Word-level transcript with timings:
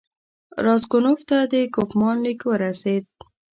راسګونوف 0.65 1.19
ته 1.29 1.37
د 1.51 1.53
کوفمان 1.73 2.17
لیک 2.25 2.39
ورسېد. 2.49 3.03